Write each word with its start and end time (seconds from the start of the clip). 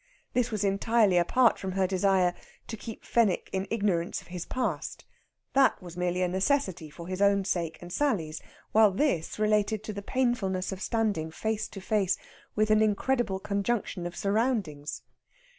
This 0.33 0.49
was 0.49 0.63
entirely 0.63 1.17
apart 1.19 1.59
from 1.59 1.73
her 1.73 1.85
desire 1.85 2.33
to 2.69 2.75
keep 2.75 3.05
Fenwick 3.05 3.51
in 3.53 3.67
ignorance 3.69 4.19
of 4.19 4.29
his 4.29 4.47
past; 4.47 5.05
that 5.53 5.79
was 5.79 5.95
merely 5.95 6.23
a 6.23 6.27
necessity 6.27 6.89
for 6.89 7.07
his 7.07 7.21
own 7.21 7.45
sake 7.45 7.77
and 7.83 7.93
Sally's, 7.93 8.41
while 8.71 8.89
this 8.89 9.37
related 9.37 9.83
to 9.83 9.93
the 9.93 10.01
painfulness 10.01 10.71
of 10.71 10.81
standing 10.81 11.29
face 11.29 11.67
to 11.67 11.79
face 11.81 12.17
with 12.55 12.71
an 12.71 12.81
incredible 12.81 13.39
conjunction 13.39 14.07
of 14.07 14.15
surroundings. 14.15 15.03